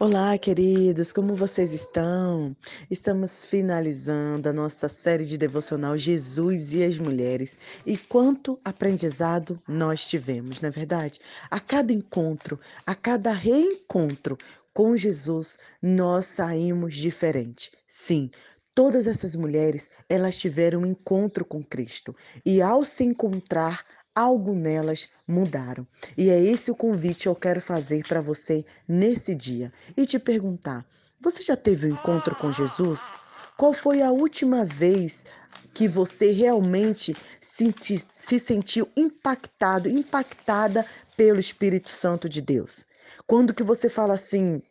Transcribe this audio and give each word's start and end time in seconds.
Olá, 0.00 0.36
queridos, 0.36 1.12
como 1.12 1.36
vocês 1.36 1.72
estão? 1.72 2.56
Estamos 2.90 3.46
finalizando 3.46 4.48
a 4.48 4.52
nossa 4.52 4.88
série 4.88 5.24
de 5.24 5.38
devocional 5.38 5.96
Jesus 5.96 6.74
e 6.74 6.82
as 6.82 6.98
Mulheres. 6.98 7.56
E 7.86 7.96
quanto 7.96 8.58
aprendizado 8.64 9.62
nós 9.68 10.04
tivemos, 10.04 10.60
não 10.60 10.68
é 10.68 10.72
verdade? 10.72 11.20
A 11.48 11.60
cada 11.60 11.92
encontro, 11.92 12.58
a 12.84 12.96
cada 12.96 13.32
reencontro 13.32 14.36
com 14.72 14.96
Jesus, 14.96 15.58
nós 15.80 16.26
saímos 16.26 16.96
diferente. 16.96 17.70
Sim, 17.86 18.32
todas 18.74 19.06
essas 19.06 19.36
mulheres, 19.36 19.92
elas 20.08 20.36
tiveram 20.36 20.80
um 20.80 20.86
encontro 20.86 21.44
com 21.44 21.62
Cristo. 21.62 22.16
E 22.44 22.60
ao 22.60 22.84
se 22.84 23.04
encontrar, 23.04 23.86
algo 24.14 24.54
nelas 24.54 25.08
mudaram. 25.26 25.86
E 26.16 26.30
é 26.30 26.40
esse 26.40 26.70
o 26.70 26.76
convite 26.76 27.22
que 27.22 27.28
eu 27.28 27.34
quero 27.34 27.60
fazer 27.60 28.06
para 28.06 28.20
você 28.20 28.64
nesse 28.86 29.34
dia 29.34 29.72
e 29.96 30.06
te 30.06 30.18
perguntar: 30.18 30.86
você 31.20 31.42
já 31.42 31.56
teve 31.56 31.86
um 31.86 31.90
encontro 31.90 32.34
com 32.36 32.52
Jesus? 32.52 33.10
Qual 33.56 33.72
foi 33.72 34.02
a 34.02 34.10
última 34.10 34.64
vez 34.64 35.24
que 35.72 35.88
você 35.88 36.30
realmente 36.32 37.14
senti, 37.40 38.04
se 38.12 38.38
sentiu 38.38 38.88
impactado, 38.96 39.88
impactada 39.88 40.84
pelo 41.16 41.40
Espírito 41.40 41.90
Santo 41.90 42.28
de 42.28 42.42
Deus? 42.42 42.86
Quando 43.26 43.54
que 43.54 43.62
você 43.62 43.88
fala 43.88 44.14
assim, 44.14 44.62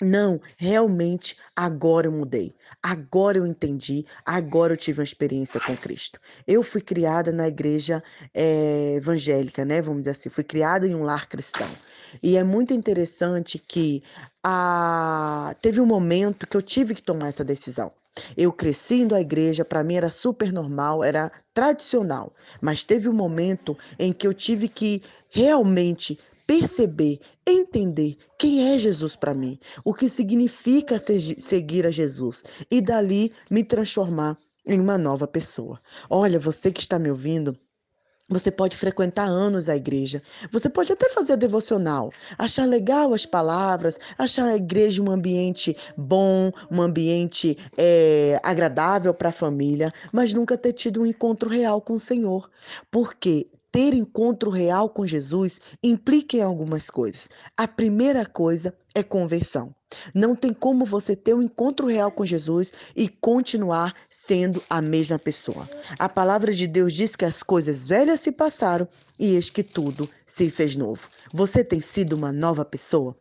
não, 0.00 0.40
realmente 0.56 1.36
agora 1.54 2.06
eu 2.06 2.12
mudei. 2.12 2.54
Agora 2.82 3.38
eu 3.38 3.46
entendi. 3.46 4.04
Agora 4.24 4.72
eu 4.72 4.76
tive 4.76 5.00
uma 5.00 5.04
experiência 5.04 5.60
com 5.60 5.76
Cristo. 5.76 6.18
Eu 6.46 6.62
fui 6.62 6.80
criada 6.80 7.30
na 7.30 7.46
igreja 7.46 8.02
é, 8.34 8.94
evangélica, 8.96 9.64
né? 9.64 9.80
Vamos 9.80 10.00
dizer 10.00 10.10
assim. 10.10 10.28
Fui 10.28 10.42
criada 10.42 10.86
em 10.86 10.94
um 10.94 11.04
lar 11.04 11.28
cristão. 11.28 11.68
E 12.20 12.36
é 12.36 12.42
muito 12.42 12.74
interessante 12.74 13.58
que 13.58 14.02
a... 14.42 15.54
teve 15.62 15.80
um 15.80 15.86
momento 15.86 16.46
que 16.46 16.56
eu 16.56 16.62
tive 16.62 16.94
que 16.94 17.02
tomar 17.02 17.28
essa 17.28 17.44
decisão. 17.44 17.92
Eu 18.36 18.52
cresci 18.52 18.96
indo 18.96 19.14
à 19.14 19.20
igreja, 19.20 19.64
para 19.64 19.82
mim 19.82 19.94
era 19.94 20.10
super 20.10 20.52
normal, 20.52 21.02
era 21.02 21.30
tradicional. 21.54 22.34
Mas 22.60 22.82
teve 22.82 23.08
um 23.08 23.14
momento 23.14 23.78
em 23.98 24.12
que 24.12 24.26
eu 24.26 24.34
tive 24.34 24.68
que 24.68 25.02
realmente 25.30 26.18
perceber, 26.52 27.18
entender 27.46 28.14
quem 28.38 28.74
é 28.74 28.78
Jesus 28.78 29.16
para 29.16 29.32
mim, 29.32 29.58
o 29.82 29.94
que 29.94 30.06
significa 30.06 30.98
seguir 30.98 31.86
a 31.86 31.90
Jesus 31.90 32.44
e 32.70 32.78
dali 32.78 33.32
me 33.50 33.64
transformar 33.64 34.36
em 34.66 34.78
uma 34.78 34.98
nova 34.98 35.26
pessoa. 35.26 35.80
Olha, 36.10 36.38
você 36.38 36.70
que 36.70 36.82
está 36.82 36.98
me 36.98 37.08
ouvindo, 37.08 37.58
você 38.28 38.50
pode 38.50 38.76
frequentar 38.76 39.26
anos 39.26 39.70
a 39.70 39.76
igreja. 39.76 40.22
Você 40.50 40.68
pode 40.68 40.92
até 40.92 41.08
fazer 41.08 41.38
devocional, 41.38 42.12
achar 42.36 42.68
legal 42.68 43.14
as 43.14 43.24
palavras, 43.24 43.98
achar 44.18 44.44
a 44.44 44.56
igreja 44.56 45.02
um 45.02 45.10
ambiente 45.10 45.74
bom, 45.96 46.50
um 46.70 46.82
ambiente 46.82 47.56
é, 47.78 48.38
agradável 48.42 49.14
para 49.14 49.30
a 49.30 49.32
família, 49.32 49.90
mas 50.12 50.34
nunca 50.34 50.58
ter 50.58 50.74
tido 50.74 51.00
um 51.00 51.06
encontro 51.06 51.48
real 51.48 51.80
com 51.80 51.94
o 51.94 52.00
Senhor. 52.00 52.50
Porque 52.90 53.50
ter 53.72 53.94
encontro 53.94 54.50
real 54.50 54.90
com 54.90 55.06
Jesus 55.06 55.60
implica 55.82 56.36
em 56.36 56.42
algumas 56.42 56.90
coisas. 56.90 57.30
A 57.56 57.66
primeira 57.66 58.26
coisa 58.26 58.76
é 58.94 59.02
conversão. 59.02 59.74
Não 60.14 60.36
tem 60.36 60.52
como 60.52 60.84
você 60.84 61.16
ter 61.16 61.34
um 61.34 61.42
encontro 61.42 61.86
real 61.86 62.10
com 62.12 62.24
Jesus 62.24 62.72
e 62.94 63.08
continuar 63.08 63.94
sendo 64.08 64.62
a 64.68 64.80
mesma 64.82 65.18
pessoa. 65.18 65.68
A 65.98 66.08
palavra 66.08 66.52
de 66.52 66.66
Deus 66.66 66.92
diz 66.92 67.16
que 67.16 67.24
as 67.24 67.42
coisas 67.42 67.86
velhas 67.86 68.20
se 68.20 68.30
passaram 68.30 68.86
e 69.18 69.34
eis 69.34 69.48
que 69.48 69.62
tudo 69.62 70.08
se 70.26 70.50
fez 70.50 70.76
novo. 70.76 71.08
Você 71.32 71.64
tem 71.64 71.80
sido 71.80 72.12
uma 72.14 72.32
nova 72.32 72.64
pessoa? 72.64 73.16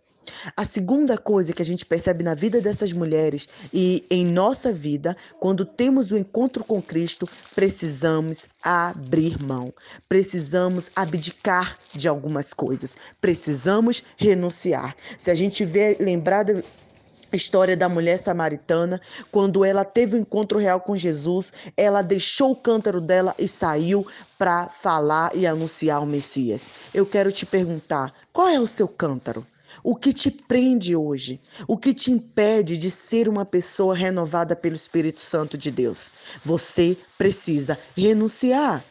A 0.56 0.66
segunda 0.66 1.18
coisa 1.18 1.54
que 1.54 1.62
a 1.62 1.66
gente 1.66 1.86
percebe 1.86 2.24
na 2.24 2.34
vida 2.34 2.62
dessas 2.62 2.92
mulheres 2.92 3.48
e 3.74 4.06
em 4.10 4.26
nossa 4.26 4.72
vida, 4.72 5.16
quando 5.40 5.66
temos 5.66 6.12
o 6.12 6.18
encontro 6.18 6.64
com 6.64 6.82
Cristo, 6.82 7.28
precisamos 7.56 8.48
abrir 8.62 9.42
mão, 9.44 9.74
precisamos 10.08 10.90
abdicar 10.96 11.78
de 11.94 12.08
algumas 12.08 12.54
coisas, 12.54 12.98
precisamos 13.20 14.04
renunciar. 14.18 14.96
Se 15.18 15.32
a 15.32 15.36
gente 15.36 15.66
vê, 15.66 15.98
lembrar 16.00 16.44
da 16.44 16.62
história 17.36 17.78
da 17.78 17.88
mulher 17.88 18.18
samaritana, 18.18 19.02
quando 19.32 19.64
ela 19.64 19.86
teve 19.86 20.16
o 20.16 20.18
um 20.18 20.22
encontro 20.22 20.60
real 20.60 20.82
com 20.82 20.98
Jesus, 20.98 21.54
ela 21.78 22.02
deixou 22.02 22.52
o 22.52 22.56
cântaro 22.56 23.00
dela 23.00 23.34
e 23.40 23.48
saiu 23.48 24.06
para 24.38 24.68
falar 24.68 25.36
e 25.36 25.48
anunciar 25.48 26.02
o 26.02 26.06
Messias. 26.06 26.76
Eu 26.94 27.06
quero 27.06 27.32
te 27.32 27.46
perguntar, 27.46 28.14
qual 28.34 28.48
é 28.48 28.60
o 28.60 28.68
seu 28.68 28.88
cântaro? 28.88 29.46
O 29.84 29.96
que 29.96 30.14
te 30.14 30.30
prende 30.30 30.96
hoje? 30.96 31.42
O 31.68 31.78
que 31.78 31.94
te 31.94 32.12
impede 32.12 32.78
de 32.78 32.92
ser 32.92 33.28
uma 33.28 33.46
pessoa 33.46 33.96
renovada 33.96 34.56
pelo 34.56 34.76
Espírito 34.76 35.22
Santo 35.22 35.58
de 35.58 35.72
Deus? 35.72 36.12
Você 36.44 36.98
precisa 37.18 37.78
renunciar. 37.96 38.84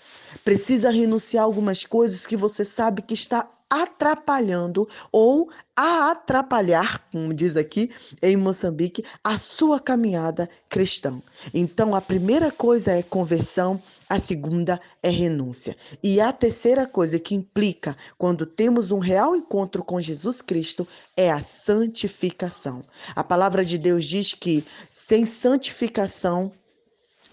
Precisa 0.44 0.90
renunciar 0.90 1.44
algumas 1.44 1.84
coisas 1.84 2.26
que 2.26 2.36
você 2.36 2.64
sabe 2.64 3.02
que 3.02 3.14
está 3.14 3.48
atrapalhando 3.70 4.88
ou 5.12 5.48
a 5.76 6.10
atrapalhar, 6.10 7.08
como 7.12 7.32
diz 7.32 7.56
aqui 7.56 7.90
em 8.20 8.36
Moçambique, 8.36 9.04
a 9.22 9.38
sua 9.38 9.78
caminhada 9.78 10.50
cristã. 10.68 11.22
Então, 11.54 11.94
a 11.94 12.00
primeira 12.00 12.50
coisa 12.50 12.92
é 12.92 13.02
conversão, 13.02 13.80
a 14.08 14.18
segunda 14.18 14.80
é 15.02 15.08
renúncia. 15.08 15.76
E 16.02 16.20
a 16.20 16.32
terceira 16.32 16.84
coisa 16.84 17.18
que 17.18 17.34
implica 17.34 17.96
quando 18.18 18.44
temos 18.44 18.90
um 18.90 18.98
real 18.98 19.36
encontro 19.36 19.84
com 19.84 20.00
Jesus 20.00 20.42
Cristo 20.42 20.86
é 21.16 21.30
a 21.30 21.40
santificação. 21.40 22.84
A 23.14 23.22
palavra 23.22 23.64
de 23.64 23.78
Deus 23.78 24.04
diz 24.04 24.34
que 24.34 24.64
sem 24.90 25.24
santificação 25.24 26.52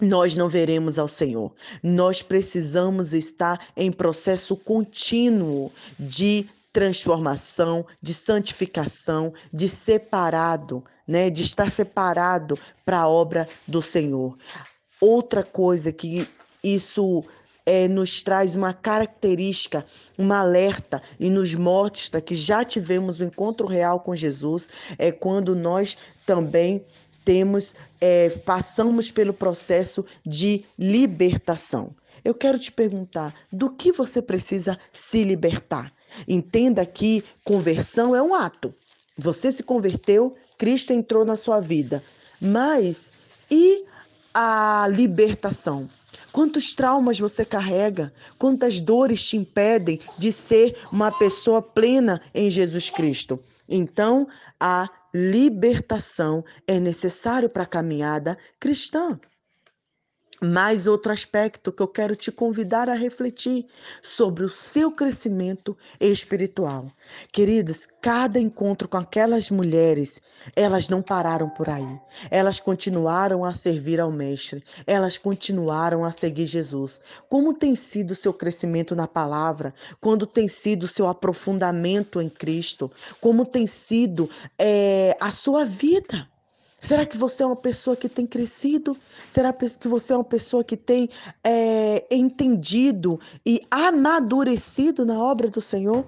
nós 0.00 0.36
não 0.36 0.48
veremos 0.48 0.98
ao 0.98 1.08
Senhor. 1.08 1.52
Nós 1.82 2.22
precisamos 2.22 3.12
estar 3.12 3.68
em 3.76 3.90
processo 3.90 4.56
contínuo 4.56 5.72
de 5.98 6.46
transformação, 6.72 7.84
de 8.00 8.14
santificação, 8.14 9.32
de 9.52 9.68
separado, 9.68 10.84
né, 11.06 11.30
de 11.30 11.42
estar 11.42 11.70
separado 11.70 12.58
para 12.84 13.00
a 13.00 13.08
obra 13.08 13.48
do 13.66 13.82
Senhor. 13.82 14.36
Outra 15.00 15.42
coisa 15.42 15.90
que 15.90 16.28
isso 16.62 17.24
é, 17.64 17.88
nos 17.88 18.22
traz 18.22 18.54
uma 18.54 18.72
característica, 18.72 19.84
um 20.18 20.32
alerta 20.32 21.02
e 21.18 21.28
nos 21.28 21.54
mostra 21.54 22.20
que 22.20 22.34
já 22.34 22.64
tivemos 22.64 23.20
um 23.20 23.24
encontro 23.24 23.66
real 23.66 24.00
com 24.00 24.16
Jesus, 24.16 24.70
é 24.98 25.12
quando 25.12 25.54
nós 25.54 25.96
também 26.24 26.82
temos, 27.28 27.74
é, 28.00 28.30
passamos 28.30 29.10
pelo 29.10 29.34
processo 29.34 30.02
de 30.24 30.64
libertação. 30.78 31.94
Eu 32.24 32.32
quero 32.32 32.58
te 32.58 32.72
perguntar: 32.72 33.34
do 33.52 33.68
que 33.68 33.92
você 33.92 34.22
precisa 34.22 34.78
se 34.94 35.24
libertar? 35.24 35.92
Entenda 36.26 36.86
que 36.86 37.22
conversão 37.44 38.16
é 38.16 38.22
um 38.22 38.34
ato. 38.34 38.72
Você 39.14 39.52
se 39.52 39.62
converteu, 39.62 40.34
Cristo 40.56 40.94
entrou 40.94 41.22
na 41.22 41.36
sua 41.36 41.60
vida. 41.60 42.02
Mas 42.40 43.12
e 43.50 43.84
a 44.32 44.88
libertação? 44.90 45.86
Quantos 46.32 46.74
traumas 46.74 47.18
você 47.18 47.44
carrega? 47.44 48.12
Quantas 48.38 48.80
dores 48.80 49.24
te 49.24 49.36
impedem 49.36 50.00
de 50.18 50.30
ser 50.30 50.76
uma 50.92 51.10
pessoa 51.10 51.62
plena 51.62 52.20
em 52.34 52.50
Jesus 52.50 52.90
Cristo? 52.90 53.40
Então, 53.68 54.28
a 54.60 54.88
libertação 55.12 56.44
é 56.66 56.78
necessário 56.78 57.48
para 57.48 57.62
a 57.62 57.66
caminhada 57.66 58.36
cristã. 58.60 59.18
Mais 60.40 60.86
outro 60.86 61.10
aspecto 61.10 61.72
que 61.72 61.82
eu 61.82 61.88
quero 61.88 62.14
te 62.14 62.30
convidar 62.30 62.88
a 62.88 62.94
refletir 62.94 63.66
sobre 64.00 64.44
o 64.44 64.48
seu 64.48 64.92
crescimento 64.92 65.76
espiritual. 66.00 66.86
Queridas, 67.32 67.88
cada 68.00 68.38
encontro 68.38 68.86
com 68.86 68.96
aquelas 68.98 69.50
mulheres, 69.50 70.20
elas 70.54 70.88
não 70.88 71.02
pararam 71.02 71.50
por 71.50 71.68
aí. 71.68 71.98
Elas 72.30 72.60
continuaram 72.60 73.44
a 73.44 73.52
servir 73.52 73.98
ao 73.98 74.12
Mestre, 74.12 74.62
elas 74.86 75.18
continuaram 75.18 76.04
a 76.04 76.12
seguir 76.12 76.46
Jesus. 76.46 77.00
Como 77.28 77.52
tem 77.52 77.74
sido 77.74 78.12
o 78.12 78.16
seu 78.16 78.32
crescimento 78.32 78.94
na 78.94 79.08
palavra? 79.08 79.74
Quando 80.00 80.24
tem 80.24 80.46
sido 80.48 80.84
o 80.84 80.88
seu 80.88 81.08
aprofundamento 81.08 82.20
em 82.20 82.28
Cristo? 82.28 82.90
Como 83.20 83.44
tem 83.44 83.66
sido 83.66 84.30
é, 84.56 85.16
a 85.18 85.32
sua 85.32 85.64
vida? 85.64 86.28
Será 86.80 87.04
que 87.04 87.16
você 87.16 87.42
é 87.42 87.46
uma 87.46 87.56
pessoa 87.56 87.96
que 87.96 88.08
tem 88.08 88.26
crescido? 88.26 88.96
Será 89.28 89.52
que 89.52 89.88
você 89.88 90.12
é 90.12 90.16
uma 90.16 90.24
pessoa 90.24 90.62
que 90.62 90.76
tem 90.76 91.10
é, 91.42 92.06
entendido 92.10 93.20
e 93.44 93.60
amadurecido 93.70 95.04
na 95.04 95.20
obra 95.22 95.48
do 95.48 95.60
Senhor? 95.60 96.04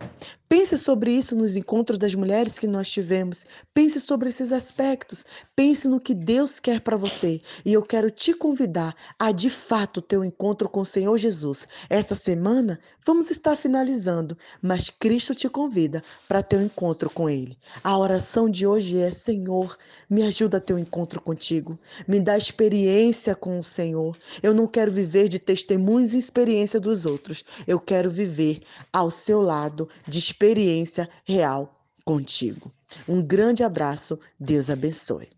Pense 0.53 0.77
sobre 0.77 1.13
isso 1.13 1.37
nos 1.37 1.55
encontros 1.55 1.97
das 1.97 2.13
mulheres 2.13 2.59
que 2.59 2.67
nós 2.67 2.91
tivemos. 2.91 3.47
Pense 3.73 4.01
sobre 4.01 4.31
esses 4.31 4.51
aspectos. 4.51 5.25
Pense 5.55 5.87
no 5.87 6.01
que 6.01 6.13
Deus 6.13 6.59
quer 6.59 6.81
para 6.81 6.97
você. 6.97 7.41
E 7.65 7.73
eu 7.73 7.83
quero 7.83 8.11
te 8.11 8.35
convidar 8.35 8.97
a, 9.17 9.31
de 9.31 9.49
fato, 9.49 10.03
ter 10.03 10.19
um 10.19 10.25
encontro 10.25 10.69
com 10.69 10.81
o 10.81 10.87
Senhor 10.87 11.17
Jesus. 11.19 11.69
Essa 11.89 12.17
semana 12.17 12.81
vamos 13.07 13.31
estar 13.31 13.55
finalizando, 13.55 14.37
mas 14.61 14.91
Cristo 14.91 15.37
te 15.37 15.49
convida 15.49 16.03
para 16.27 16.43
ter 16.43 16.57
um 16.57 16.65
encontro 16.65 17.09
com 17.09 17.31
Ele. 17.31 17.57
A 17.85 17.97
oração 17.97 18.51
de 18.51 18.67
hoje 18.67 18.99
é: 18.99 19.13
Senhor, 19.13 19.79
me 20.11 20.25
ajuda 20.25 20.57
a 20.57 20.61
ter 20.61 20.75
um 20.75 20.79
encontro 20.81 21.21
contigo. 21.21 21.79
Me 22.09 22.19
dá 22.19 22.37
experiência 22.37 23.37
com 23.37 23.61
o 23.61 23.63
Senhor. 23.65 24.17
Eu 24.43 24.53
não 24.53 24.67
quero 24.67 24.91
viver 24.91 25.29
de 25.29 25.39
testemunhos 25.39 26.13
e 26.13 26.19
experiência 26.19 26.81
dos 26.81 27.07
outros. 27.07 27.45
Eu 27.69 27.79
quero 27.79 28.11
viver 28.11 28.59
ao 28.93 29.13
seu 29.13 29.41
lado 29.41 29.89
de 30.09 30.19
experiência 30.41 31.07
real 31.27 31.85
contigo. 32.03 32.73
Um 33.07 33.23
grande 33.23 33.63
abraço, 33.63 34.19
Deus 34.39 34.71
abençoe. 34.71 35.29